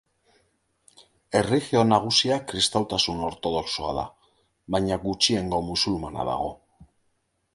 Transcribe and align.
Erlijio 1.39 1.83
nagusia 1.89 2.37
kristautasun 2.51 3.21
ortodoxoa 3.29 3.93
da, 3.99 4.07
baina 4.77 4.99
gutxiengo 5.05 5.63
musulmana 5.71 6.29
dago. 6.33 6.49